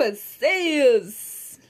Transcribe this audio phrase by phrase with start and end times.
[0.00, 1.60] vocês!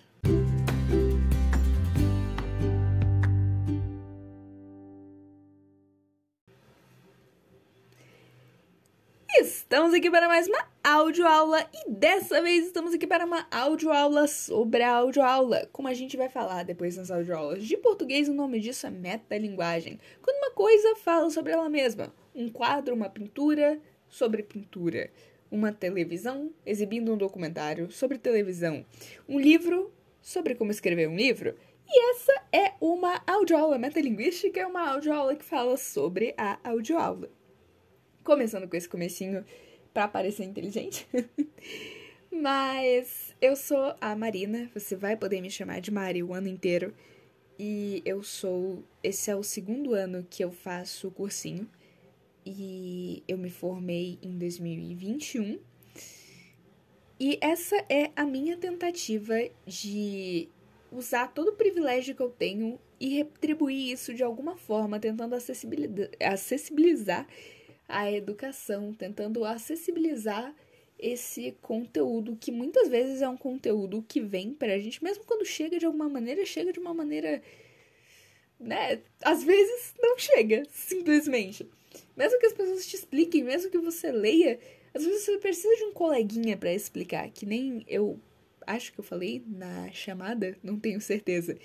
[9.37, 14.85] Estamos aqui para mais uma audioaula e dessa vez estamos aqui para uma audioaula sobre
[14.85, 15.69] a audioaula.
[15.73, 19.99] Como a gente vai falar depois nas audioaulas de português, o nome disso é metalinguagem.
[20.23, 25.11] Quando uma coisa fala sobre ela mesma, um quadro, uma pintura sobre pintura
[25.51, 28.85] uma televisão exibindo um documentário sobre televisão,
[29.29, 31.55] um livro sobre como escrever um livro.
[31.89, 37.29] E essa é uma audioaula metalinguística, é uma audioaula que fala sobre a audioaula.
[38.23, 39.45] Começando com esse comecinho
[39.93, 41.09] para parecer inteligente.
[42.31, 46.95] Mas eu sou a Marina, você vai poder me chamar de Mari o ano inteiro.
[47.59, 48.85] E eu sou.
[49.03, 51.69] Esse é o segundo ano que eu faço o cursinho
[52.57, 55.59] e eu me formei em 2021.
[57.19, 59.35] E essa é a minha tentativa
[59.67, 60.49] de
[60.91, 65.35] usar todo o privilégio que eu tenho e retribuir isso de alguma forma, tentando
[66.21, 67.27] acessibilizar
[67.89, 70.55] a educação, tentando acessibilizar
[70.99, 75.79] esse conteúdo que muitas vezes é um conteúdo que vem pra gente, mesmo quando chega
[75.79, 77.43] de alguma maneira, chega de uma maneira,
[78.59, 79.01] né?
[79.23, 81.67] Às vezes não chega, simplesmente.
[82.17, 84.59] Mesmo que as pessoas te expliquem, mesmo que você leia,
[84.93, 88.19] às vezes você precisa de um coleguinha para explicar, que nem eu
[88.67, 91.57] acho que eu falei na chamada, não tenho certeza.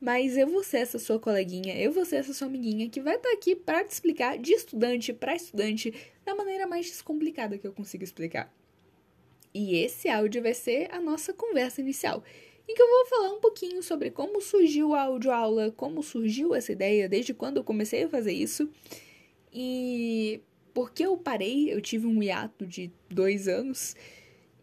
[0.00, 3.16] Mas eu vou ser essa sua coleguinha, eu vou ser essa sua amiguinha que vai
[3.16, 5.92] estar tá aqui para te explicar de estudante para estudante
[6.24, 8.52] da maneira mais descomplicada que eu consigo explicar.
[9.52, 12.24] E esse áudio vai ser a nossa conversa inicial,
[12.66, 16.72] em que eu vou falar um pouquinho sobre como surgiu a audioaula, como surgiu essa
[16.72, 18.70] ideia, desde quando eu comecei a fazer isso
[19.52, 20.40] e
[20.72, 23.94] porque eu parei, eu tive um hiato de dois anos.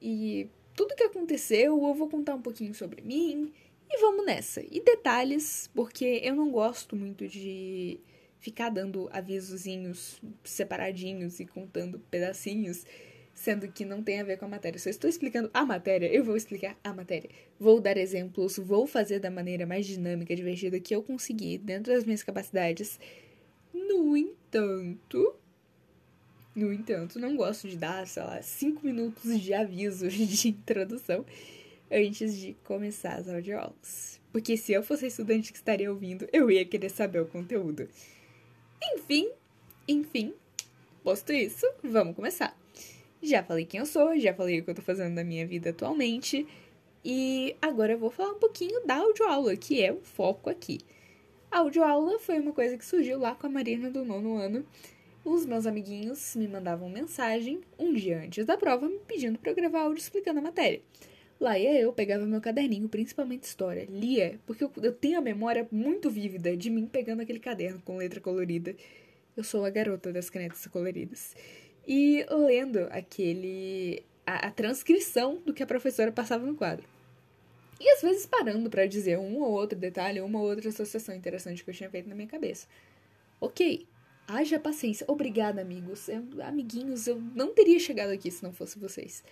[0.01, 3.51] E tudo que aconteceu, eu vou contar um pouquinho sobre mim.
[3.89, 4.61] E vamos nessa.
[4.69, 7.99] E detalhes, porque eu não gosto muito de
[8.39, 12.85] ficar dando avisozinhos separadinhos e contando pedacinhos,
[13.33, 14.79] sendo que não tem a ver com a matéria.
[14.79, 17.29] Se eu estou explicando a matéria, eu vou explicar a matéria.
[17.59, 22.03] Vou dar exemplos, vou fazer da maneira mais dinâmica, divertida que eu conseguir, dentro das
[22.03, 22.99] minhas capacidades.
[23.97, 25.35] No entanto,
[26.55, 31.25] no entanto, não gosto de dar, sei lá, cinco minutos de aviso de introdução
[31.91, 34.21] antes de começar as audioaulas.
[34.31, 37.89] Porque se eu fosse estudante que estaria ouvindo, eu ia querer saber o conteúdo.
[38.93, 39.31] Enfim,
[39.87, 40.31] enfim,
[41.03, 42.55] posto isso, vamos começar.
[43.19, 45.71] Já falei quem eu sou, já falei o que eu tô fazendo na minha vida
[45.71, 46.45] atualmente,
[47.03, 50.81] e agora eu vou falar um pouquinho da audioaula, que é o foco aqui.
[51.49, 54.65] A audioaula foi uma coisa que surgiu lá com a Marina do nono ano.
[55.23, 59.55] Os meus amiguinhos me mandavam mensagem um dia antes da prova me pedindo para eu
[59.55, 60.81] gravar áudio explicando a matéria.
[61.39, 65.67] Lá ia eu, pegava meu caderninho, principalmente história, lia, porque eu, eu tenho a memória
[65.71, 68.75] muito vívida de mim pegando aquele caderno com letra colorida.
[69.35, 71.35] Eu sou a garota das canetas coloridas.
[71.87, 74.03] E lendo aquele.
[74.25, 76.96] a, a transcrição do que a professora passava no quadro.
[77.79, 81.63] E às vezes parando para dizer um ou outro detalhe, uma ou outra associação interessante
[81.63, 82.67] que eu tinha feito na minha cabeça.
[83.39, 83.87] Ok,
[84.27, 85.05] haja paciência.
[85.07, 86.09] Obrigada, amigos.
[86.09, 89.23] Eu, amiguinhos, eu não teria chegado aqui se não fosse vocês.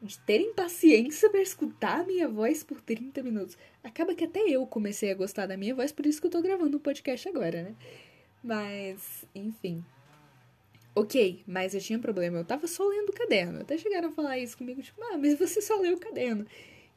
[0.00, 3.58] De terem paciência para escutar a minha voz por 30 minutos.
[3.82, 6.40] Acaba que até eu comecei a gostar da minha voz, por isso que eu tô
[6.40, 7.74] gravando o um podcast agora, né?
[8.42, 9.84] Mas, enfim.
[10.94, 12.38] Ok, mas eu tinha um problema.
[12.38, 13.60] Eu tava só lendo o caderno.
[13.60, 16.46] Até chegaram a falar isso comigo, tipo, ah, mas você só leu o caderno.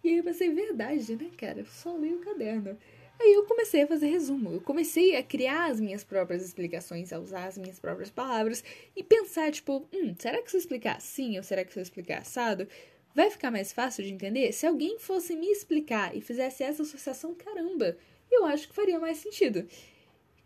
[0.03, 1.59] E aí eu pensei, verdade, né, cara?
[1.59, 2.78] Eu só leio o caderno.
[3.19, 4.51] Aí eu comecei a fazer resumo.
[4.53, 8.63] Eu comecei a criar as minhas próprias explicações, a usar as minhas próprias palavras
[8.95, 11.84] e pensar, tipo, hum, será que se eu explicar assim ou será que se eu
[11.84, 12.67] explicar assado,
[13.13, 14.51] vai ficar mais fácil de entender?
[14.53, 17.95] Se alguém fosse me explicar e fizesse essa associação, caramba,
[18.31, 19.67] eu acho que faria mais sentido.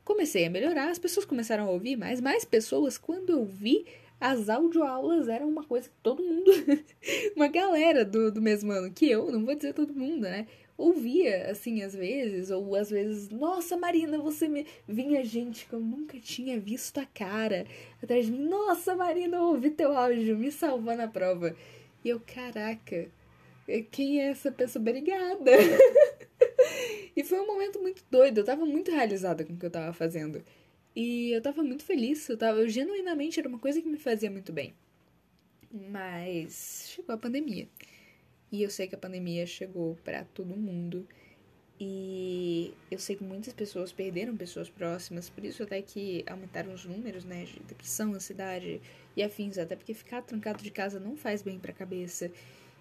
[0.04, 3.86] Comecei a melhorar, as pessoas começaram a ouvir mais, mais pessoas, quando eu vi,
[4.20, 6.52] as audioaulas eram uma coisa que todo mundo,
[7.36, 10.48] uma galera do, do mesmo ano que eu, não vou dizer todo mundo, né?
[10.78, 14.68] Ouvia, assim, às vezes, ou às vezes, nossa, Marina, você me.
[14.86, 17.66] Vinha gente que eu nunca tinha visto a cara
[18.04, 21.56] atrás de mim, nossa, Marina, eu ouvi teu áudio, me salvou na prova.
[22.04, 23.08] E eu, caraca,
[23.90, 24.82] quem é essa pessoa?
[24.82, 25.52] Obrigada!
[27.16, 29.94] e foi um momento muito doido, eu tava muito realizada com o que eu tava
[29.94, 30.44] fazendo.
[30.96, 34.32] E eu tava muito feliz, eu tava, eu, genuinamente era uma coisa que me fazia
[34.32, 34.74] muito bem.
[35.72, 37.68] Mas chegou a pandemia.
[38.52, 41.06] E eu sei que a pandemia chegou para todo mundo.
[41.78, 46.86] E eu sei que muitas pessoas perderam pessoas próximas, por isso até que aumentaram os
[46.86, 48.82] números, né, de depressão, ansiedade
[49.14, 52.32] e afins, até porque ficar trancado de casa não faz bem para a cabeça.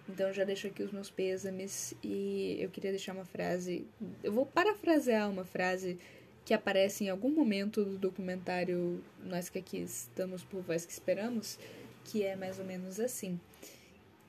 [0.07, 3.85] Então já deixo aqui os meus pêsames e eu queria deixar uma frase.
[4.23, 5.97] Eu vou parafrasear uma frase
[6.45, 11.57] que aparece em algum momento do documentário Nós que aqui estamos por Voz que Esperamos,
[12.03, 13.39] que é mais ou menos assim.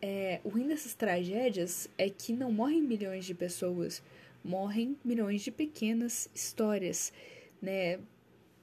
[0.01, 4.03] É, o ruim dessas tragédias é que não morrem milhões de pessoas,
[4.43, 7.13] morrem milhões de pequenas histórias,
[7.61, 8.01] né?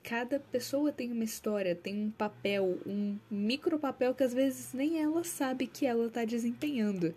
[0.02, 5.02] Cada pessoa tem uma história, tem um papel, um micro papel que às vezes nem
[5.02, 7.16] ela sabe que ela está desempenhando.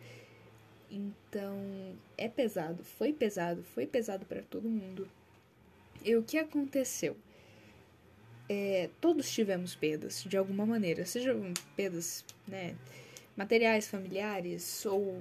[0.91, 1.59] Então,
[2.17, 5.09] é pesado, foi pesado, foi pesado para todo mundo.
[6.05, 7.17] E o que aconteceu?
[8.49, 12.77] É, todos tivemos perdas, de alguma maneira, sejam perdas, né,
[13.37, 15.21] materiais, familiares, ou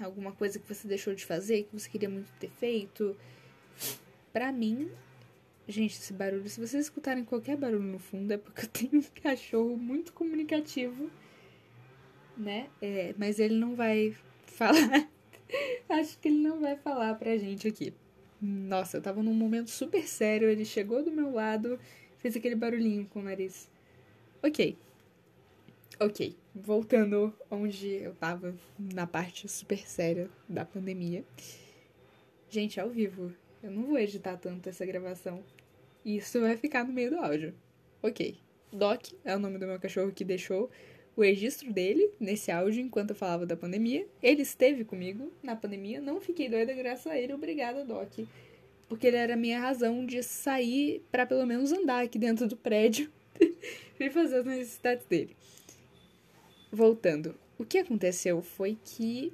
[0.00, 3.16] alguma coisa que você deixou de fazer, que você queria muito ter feito.
[4.32, 4.90] Para mim,
[5.66, 9.20] gente, esse barulho, se vocês escutarem qualquer barulho no fundo, é porque eu tenho um
[9.22, 11.10] cachorro muito comunicativo,
[12.36, 12.68] né?
[12.80, 14.16] É, mas ele não vai
[14.46, 15.08] falar.
[15.88, 17.92] Acho que ele não vai falar pra gente aqui.
[18.44, 21.78] Nossa, eu tava num momento super sério, ele chegou do meu lado,
[22.18, 23.70] fez aquele barulhinho com o nariz.
[24.42, 24.76] Ok.
[26.00, 26.36] Ok.
[26.52, 31.24] Voltando onde eu tava, na parte super séria da pandemia.
[32.50, 33.32] Gente, ao vivo.
[33.62, 35.44] Eu não vou editar tanto essa gravação.
[36.04, 37.54] Isso vai ficar no meio do áudio.
[38.02, 38.36] Ok.
[38.72, 40.68] Doc é o nome do meu cachorro que deixou
[41.16, 44.06] o registro dele nesse áudio enquanto eu falava da pandemia.
[44.22, 47.32] Ele esteve comigo na pandemia, não fiquei doida graças a ele.
[47.32, 48.10] Obrigada, Doc.
[48.88, 52.56] Porque ele era a minha razão de sair para pelo menos andar aqui dentro do
[52.56, 53.10] prédio
[53.98, 55.36] e fazer as necessidades dele.
[56.70, 59.32] Voltando, o que aconteceu foi que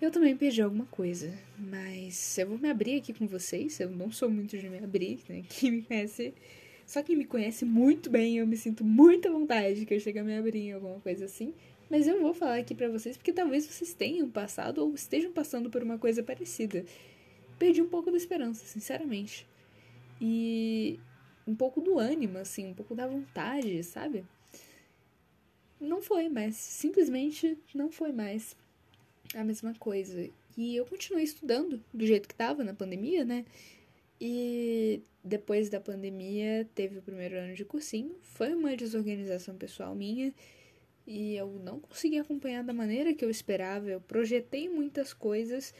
[0.00, 3.80] eu também perdi alguma coisa, mas eu vou me abrir aqui com vocês.
[3.80, 5.42] Eu não sou muito de me abrir, né?
[5.48, 6.34] Quem me conhece
[6.86, 10.24] só quem me conhece muito bem, eu me sinto muita vontade que eu chegue a
[10.24, 11.52] me abrir em alguma coisa assim.
[11.90, 15.68] Mas eu vou falar aqui para vocês porque talvez vocês tenham passado ou estejam passando
[15.68, 16.84] por uma coisa parecida.
[17.58, 19.46] Perdi um pouco da esperança, sinceramente.
[20.20, 20.98] E
[21.46, 24.24] um pouco do ânimo, assim, um pouco da vontade, sabe?
[25.80, 28.56] Não foi mais, simplesmente não foi mais
[29.34, 30.28] a mesma coisa.
[30.56, 33.44] E eu continuei estudando do jeito que tava na pandemia, né?
[34.20, 38.16] E depois da pandemia, teve o primeiro ano de cursinho.
[38.22, 40.32] Foi uma desorganização pessoal minha
[41.06, 43.88] e eu não consegui acompanhar da maneira que eu esperava.
[43.88, 45.72] Eu projetei muitas coisas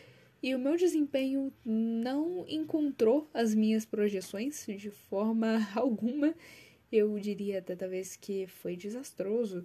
[0.43, 6.35] e o meu desempenho não encontrou as minhas projeções de forma alguma.
[6.93, 9.65] Eu diria até talvez que foi desastroso,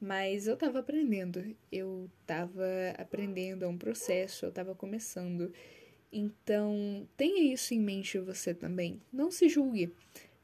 [0.00, 1.44] mas eu tava aprendendo.
[1.70, 2.64] Eu tava
[2.96, 5.52] aprendendo, é um processo, eu tava começando.
[6.16, 9.02] Então, tenha isso em mente você também.
[9.12, 9.92] Não se julgue.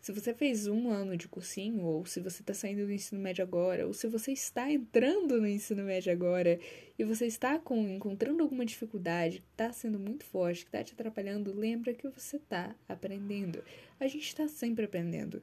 [0.01, 3.45] Se você fez um ano de cursinho, ou se você está saindo do ensino médio
[3.45, 6.59] agora, ou se você está entrando no ensino médio agora
[6.99, 10.95] e você está com, encontrando alguma dificuldade que está sendo muito forte, que está te
[10.95, 13.63] atrapalhando, lembra que você está aprendendo.
[14.01, 15.41] A gente está sempre aprendendo.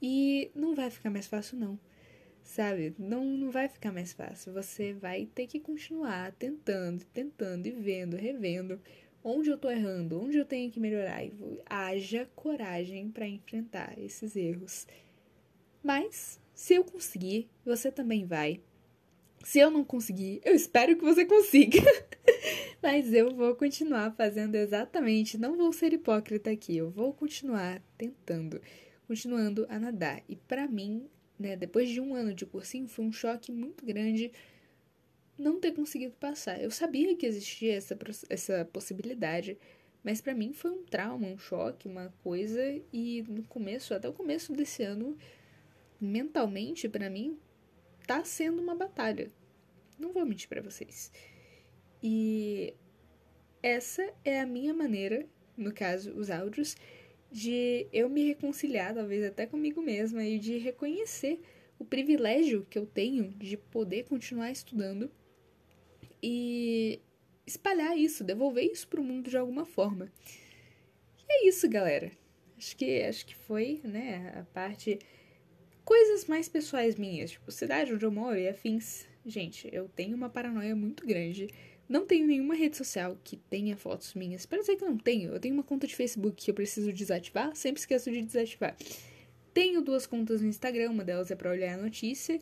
[0.00, 1.80] E não vai ficar mais fácil, não.
[2.44, 2.94] Sabe?
[2.96, 4.52] Não, não vai ficar mais fácil.
[4.52, 8.80] Você vai ter que continuar tentando, tentando e vendo, revendo
[9.26, 14.36] onde eu tô errando, onde eu tenho que melhorar e haja coragem para enfrentar esses
[14.36, 14.86] erros.
[15.82, 18.60] Mas se eu conseguir, você também vai.
[19.42, 21.78] Se eu não conseguir, eu espero que você consiga.
[22.80, 28.62] Mas eu vou continuar fazendo exatamente, não vou ser hipócrita aqui, eu vou continuar tentando,
[29.08, 30.22] continuando a nadar.
[30.28, 34.30] E para mim, né, depois de um ano de cursinho, foi um choque muito grande
[35.38, 36.60] não ter conseguido passar.
[36.60, 37.96] Eu sabia que existia essa,
[38.28, 39.58] essa possibilidade,
[40.02, 42.60] mas para mim foi um trauma, um choque, uma coisa.
[42.92, 45.16] E no começo, até o começo desse ano,
[46.00, 47.38] mentalmente, para mim,
[48.06, 49.30] tá sendo uma batalha.
[49.98, 51.12] Não vou mentir para vocês.
[52.02, 52.74] E
[53.62, 55.26] essa é a minha maneira,
[55.56, 56.76] no caso, os áudios,
[57.30, 61.40] de eu me reconciliar, talvez até comigo mesma, e de reconhecer
[61.78, 65.10] o privilégio que eu tenho de poder continuar estudando
[66.28, 67.00] e
[67.46, 70.10] espalhar isso, devolver isso para o mundo de alguma forma.
[71.16, 72.10] E é isso, galera.
[72.58, 74.98] Acho que acho que foi, né, a parte
[75.84, 79.06] coisas mais pessoais minhas, tipo cidade onde eu moro e afins.
[79.24, 81.48] Gente, eu tenho uma paranoia muito grande.
[81.88, 84.44] Não tenho nenhuma rede social que tenha fotos minhas.
[84.44, 86.92] Para dizer que eu não tenho, eu tenho uma conta de Facebook que eu preciso
[86.92, 88.76] desativar, sempre esqueço de desativar.
[89.54, 92.40] Tenho duas contas no Instagram, uma delas é para olhar a notícia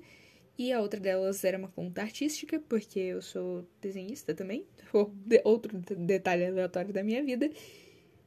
[0.59, 4.67] e a outra delas era uma conta artística, porque eu sou desenhista também.
[5.45, 7.51] Outro detalhe aleatório da minha vida.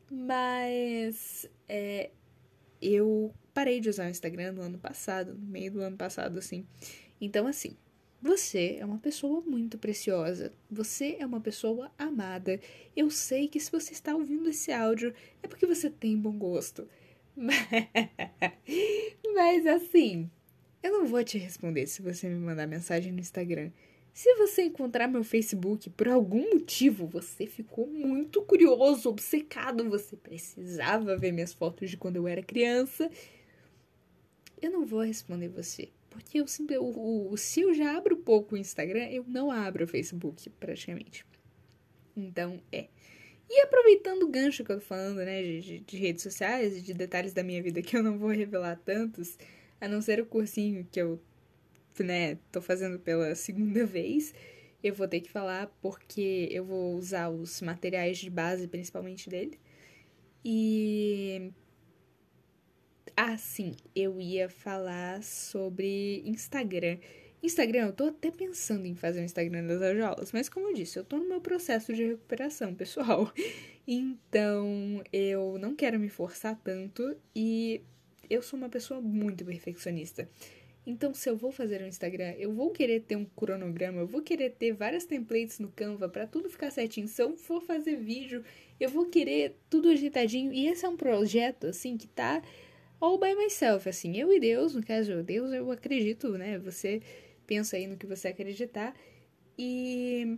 [0.09, 2.11] Mas é,
[2.81, 6.65] eu parei de usar o Instagram no ano passado, no meio do ano passado, assim.
[7.21, 7.77] Então, assim,
[8.21, 10.51] Você é uma pessoa muito preciosa.
[10.71, 12.59] Você é uma pessoa amada.
[12.95, 16.87] Eu sei que se você está ouvindo esse áudio é porque você tem bom gosto.
[19.35, 20.29] Mas, assim,
[20.87, 23.71] eu não vou te responder se você me mandar mensagem no Instagram.
[24.13, 31.15] Se você encontrar meu Facebook por algum motivo, você ficou muito curioso, obcecado, você precisava
[31.15, 33.11] ver minhas fotos de quando eu era criança.
[34.59, 35.89] Eu não vou responder você.
[36.09, 39.83] Porque eu sempre, o, o, se eu já abro pouco o Instagram, eu não abro
[39.83, 41.23] o Facebook, praticamente.
[42.15, 42.87] Então, é.
[43.47, 46.93] E aproveitando o gancho que eu tô falando, né, de, de redes sociais e de
[46.93, 49.37] detalhes da minha vida que eu não vou revelar tantos,
[49.79, 51.21] a não ser o cursinho que eu,
[51.99, 54.33] né, tô fazendo pela segunda vez,
[54.83, 59.59] eu vou ter que falar porque eu vou usar os materiais de base, principalmente dele.
[60.43, 61.51] E
[63.15, 66.99] ah, sim, eu ia falar sobre Instagram.
[67.41, 70.99] Instagram, eu tô até pensando em fazer um Instagram das aulas, mas como eu disse,
[70.99, 73.31] eu tô no meu processo de recuperação pessoal.
[73.89, 77.81] Então, eu não quero me forçar tanto e
[78.29, 80.29] eu sou uma pessoa muito perfeccionista.
[80.85, 84.21] Então, se eu vou fazer um Instagram, eu vou querer ter um cronograma, eu vou
[84.21, 87.09] querer ter várias templates no Canva para tudo ficar certinho.
[87.09, 88.41] Se eu for fazer vídeo,
[88.79, 90.53] eu vou querer tudo ajeitadinho.
[90.53, 92.41] E esse é um projeto, assim, que tá
[93.01, 96.57] all by myself, assim, eu e Deus, no caso, Deus eu acredito, né?
[96.59, 97.01] Você
[97.45, 98.95] pensa aí no que você acreditar.
[99.59, 100.37] E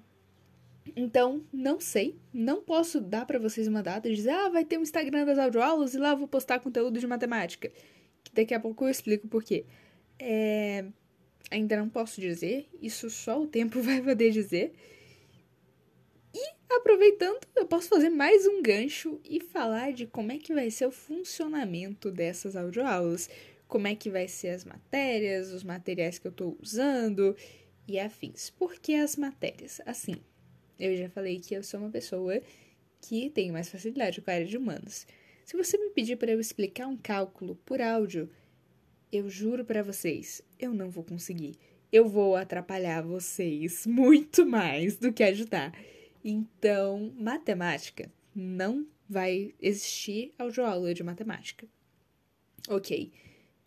[0.99, 4.77] então, não sei, não posso dar para vocês uma data e dizer, ah, vai ter
[4.77, 7.71] um Instagram das audioaulas e lá vou postar conteúdo de matemática.
[8.23, 9.65] Que daqui a pouco eu explico por quê.
[10.19, 10.85] É...
[11.49, 14.73] Ainda não posso dizer, isso só o tempo vai poder dizer.
[16.69, 20.85] Aproveitando, eu posso fazer mais um gancho e falar de como é que vai ser
[20.85, 23.27] o funcionamento dessas audioaulas,
[23.67, 27.35] como é que vai ser as matérias, os materiais que eu estou usando
[27.87, 28.51] e afins.
[28.51, 29.81] Por que as matérias?
[29.83, 30.17] Assim,
[30.79, 32.41] eu já falei que eu sou uma pessoa
[33.01, 35.05] que tem mais facilidade com a área de humanos.
[35.43, 38.29] Se você me pedir para eu explicar um cálculo por áudio,
[39.11, 41.55] eu juro para vocês, eu não vou conseguir.
[41.91, 45.73] Eu vou atrapalhar vocês muito mais do que ajudar.
[46.23, 51.67] Então, matemática não vai existir audioaula de matemática.
[52.67, 53.11] Ok.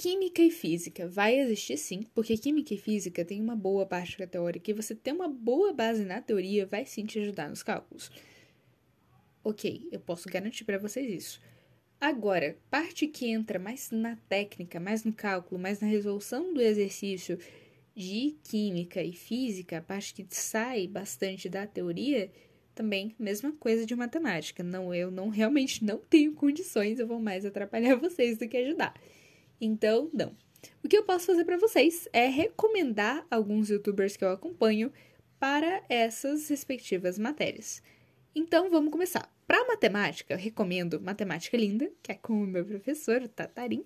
[0.03, 4.69] Química e física vai existir sim, porque química e física tem uma boa parte teórica
[4.69, 8.11] e você ter uma boa base na teoria vai sim te ajudar nos cálculos.
[9.45, 11.41] Ok, eu posso garantir para vocês isso.
[12.01, 17.39] Agora, parte que entra mais na técnica, mais no cálculo, mais na resolução do exercício
[17.95, 22.29] de química e física, a parte que sai bastante da teoria,
[22.75, 24.65] também mesma coisa de matemática.
[24.65, 28.95] Não, eu não realmente não tenho condições, eu vou mais atrapalhar vocês do que ajudar.
[29.65, 30.37] Então, não.
[30.83, 34.93] O que eu posso fazer para vocês é recomendar alguns youtubers que eu acompanho
[35.39, 37.81] para essas respectivas matérias.
[38.35, 39.33] Então, vamos começar.
[39.47, 43.85] Para matemática, eu recomendo Matemática Linda, que é com o meu professor, o Tatarim.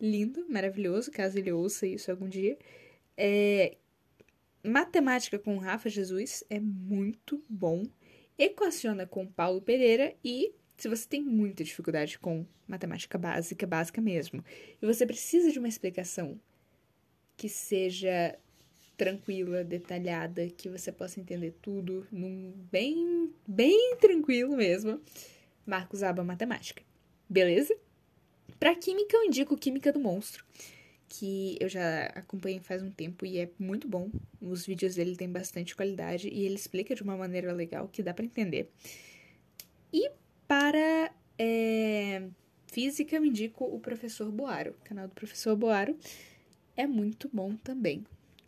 [0.00, 2.58] Lindo, maravilhoso, caso ele ouça isso algum dia.
[3.16, 3.76] É,
[4.64, 7.84] Matemática com Rafa Jesus é muito bom.
[8.36, 14.44] Equaciona com Paulo Pereira e se você tem muita dificuldade com matemática básica, básica mesmo,
[14.80, 16.40] e você precisa de uma explicação
[17.36, 18.38] que seja
[18.96, 25.00] tranquila, detalhada, que você possa entender tudo num bem, bem tranquilo mesmo,
[25.66, 26.82] Marcos Aba Matemática.
[27.28, 27.76] Beleza?
[28.58, 30.44] Para química eu indico Química do Monstro
[31.08, 34.10] que eu já acompanhei faz um tempo e é muito bom.
[34.40, 38.12] Os vídeos dele têm bastante qualidade e ele explica de uma maneira legal que dá
[38.12, 38.70] para entender.
[39.92, 40.10] E
[40.46, 42.22] para é,
[42.66, 44.72] física, eu indico o professor Boaro.
[44.72, 45.96] O canal do professor Boaro
[46.76, 48.04] é muito bom também.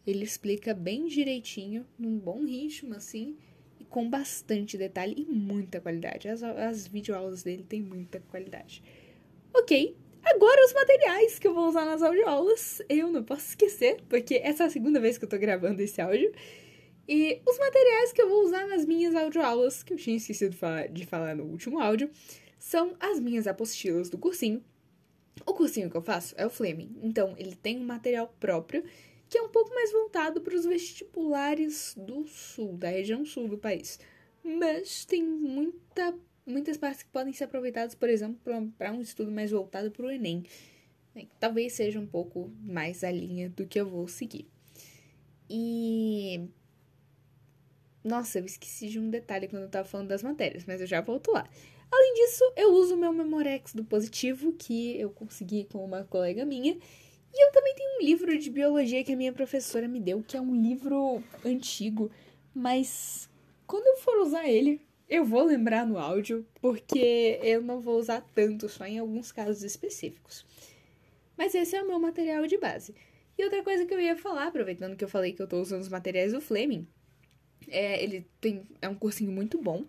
[0.06, 3.36] Ele explica bem direitinho, num bom ritmo, assim,
[3.78, 6.28] e com bastante detalhe e muita qualidade.
[6.28, 8.82] As, as videoaulas dele têm muita qualidade.
[9.52, 9.96] Ok,
[10.34, 14.64] Agora os materiais que eu vou usar nas audioaulas, eu não posso esquecer, porque essa
[14.64, 16.32] é a segunda vez que eu tô gravando esse áudio.
[17.08, 20.54] E os materiais que eu vou usar nas minhas audioaulas, que eu tinha esquecido
[20.92, 22.10] de falar, no último áudio,
[22.58, 24.62] são as minhas apostilas do cursinho.
[25.46, 28.84] O cursinho que eu faço é o Fleming, então ele tem um material próprio
[29.28, 33.58] que é um pouco mais voltado para os vestibulares do sul, da região sul do
[33.58, 33.98] país.
[34.42, 36.14] Mas tem muita
[36.46, 38.40] muitas partes que podem ser aproveitadas, por exemplo,
[38.76, 40.44] para um estudo mais voltado para o Enem.
[41.38, 44.48] Talvez seja um pouco mais a linha do que eu vou seguir.
[45.48, 46.48] E.
[48.08, 51.00] Nossa, eu esqueci de um detalhe quando eu estava falando das matérias, mas eu já
[51.00, 51.48] volto lá.
[51.90, 56.44] Além disso, eu uso o meu Memorex do positivo, que eu consegui com uma colega
[56.44, 56.78] minha,
[57.34, 60.36] E eu também tenho um livro de biologia que a minha professora me deu, que
[60.36, 62.10] é um livro antigo,
[62.54, 63.28] mas
[63.66, 68.22] quando eu for usar ele, eu vou lembrar no áudio, porque eu não vou usar
[68.34, 70.44] tanto, só em alguns casos específicos.
[71.36, 72.94] Mas esse é o meu material de base.
[73.36, 75.82] E outra coisa que eu ia falar, aproveitando que eu falei que eu tô usando
[75.82, 76.88] os materiais do Fleming,
[77.66, 79.84] é, ele tem, é um cursinho muito bom,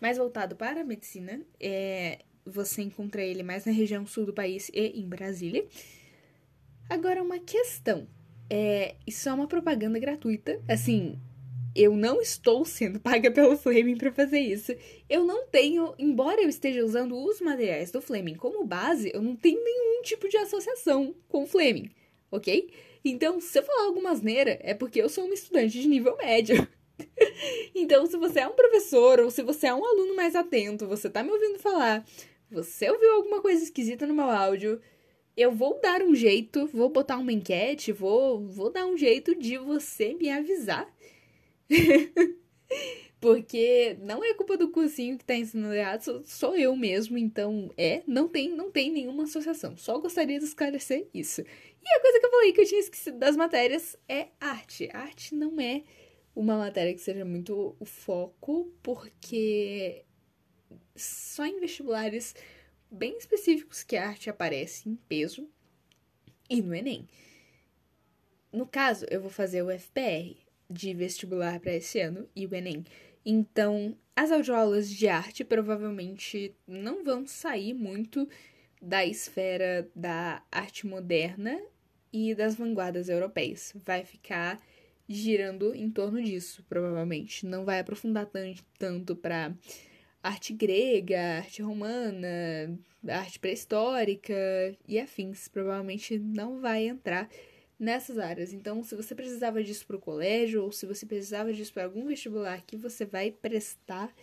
[0.00, 1.40] mais voltado para a medicina.
[1.58, 5.64] É, você encontra ele mais na região sul do país e em Brasília.
[6.88, 8.06] Agora, uma questão.
[8.48, 10.60] É, isso é uma propaganda gratuita.
[10.66, 11.18] Assim,
[11.74, 14.74] eu não estou sendo paga pelo Fleming para fazer isso.
[15.08, 19.36] Eu não tenho, embora eu esteja usando os materiais do Fleming como base, eu não
[19.36, 21.90] tenho nenhum tipo de associação com o Fleming,
[22.30, 22.70] ok?
[23.04, 26.66] Então, se eu falar alguma asneira, é porque eu sou uma estudante de nível médio.
[27.74, 31.08] então, se você é um professor ou se você é um aluno mais atento, você
[31.08, 32.04] tá me ouvindo falar,
[32.50, 34.80] você ouviu alguma coisa esquisita no meu áudio,
[35.36, 39.56] eu vou dar um jeito, vou botar uma enquete, vou, vou dar um jeito de
[39.58, 40.92] você me avisar
[43.20, 47.70] Porque não é culpa do cursinho que tá ensinando errado, sou, sou, eu mesmo, então
[47.76, 49.76] é, não tem, não tem nenhuma associação.
[49.76, 51.42] Só gostaria de esclarecer isso.
[51.42, 54.88] E a coisa que eu falei que eu tinha esquecido das matérias é arte.
[54.92, 55.82] Arte não é
[56.40, 60.06] uma matéria que seja muito o foco, porque
[60.96, 62.34] só em vestibulares
[62.90, 65.46] bem específicos que a arte aparece em peso
[66.48, 67.06] e no Enem.
[68.50, 70.34] No caso, eu vou fazer o FPR,
[70.68, 72.84] de vestibular para esse ano e o Enem.
[73.24, 78.26] Então, as audioaulas de arte provavelmente não vão sair muito
[78.80, 81.60] da esfera da arte moderna
[82.10, 83.72] e das vanguardas europeias.
[83.74, 84.58] Vai ficar
[85.12, 87.44] girando em torno disso, provavelmente.
[87.44, 88.30] Não vai aprofundar
[88.78, 89.52] tanto para
[90.22, 94.32] arte grega, arte romana, arte pré-histórica
[94.86, 95.48] e afins.
[95.48, 97.28] Provavelmente não vai entrar
[97.76, 98.52] nessas áreas.
[98.52, 102.06] Então, se você precisava disso para o colégio ou se você precisava disso para algum
[102.06, 104.14] vestibular que você vai prestar,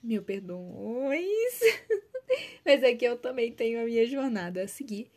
[0.00, 1.60] meu perdões.
[2.64, 5.10] Mas é que eu também tenho a minha jornada a seguir.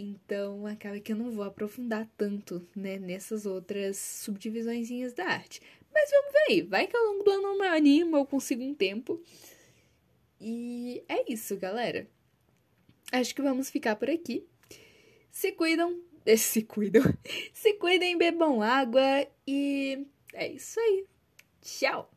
[0.00, 5.60] Então, acaba que eu não vou aprofundar tanto, né, nessas outras subdivisõezinhas da arte.
[5.92, 6.62] Mas vamos ver aí.
[6.62, 9.20] Vai que ao longo do ano eu me animo, eu consigo um tempo.
[10.40, 12.06] E é isso, galera.
[13.10, 14.46] Acho que vamos ficar por aqui.
[15.32, 16.00] Se cuidam,
[16.38, 17.02] se cuidam,
[17.52, 21.06] se cuidem, bebam água e é isso aí.
[21.60, 22.08] Tchau!